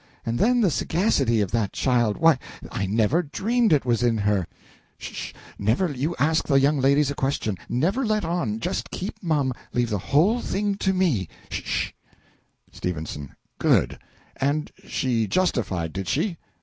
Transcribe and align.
And 0.25 0.39
then 0.39 0.61
the 0.61 0.71
sagacity 0.71 1.41
of 1.41 1.51
that 1.51 1.73
child 1.73 2.17
why, 2.17 2.39
I 2.71 2.87
never 2.87 3.21
dreamed 3.21 3.71
it 3.71 3.85
was 3.85 4.01
in 4.01 4.17
her. 4.17 4.47
Sh 4.97 5.13
she, 5.27 5.33
'Never 5.59 5.91
you 5.91 6.15
ask 6.17 6.47
the 6.47 6.59
young 6.59 6.79
ladies 6.79 7.11
a 7.11 7.13
question 7.13 7.55
never 7.69 8.03
let 8.03 8.25
on 8.25 8.59
just 8.59 8.89
keep 8.89 9.21
mum 9.21 9.53
leave 9.73 9.91
the 9.91 9.99
whole 9.99 10.41
thing 10.41 10.73
to 10.77 10.91
me,' 10.91 11.27
sh 11.51 11.91
she. 12.73 12.91
S. 12.97 13.17
Good! 13.59 13.99
And 14.37 14.71
she 14.87 15.27
justified, 15.27 15.93
did 15.93 16.07
she? 16.07 16.39